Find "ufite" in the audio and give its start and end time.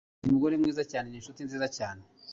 0.09-0.27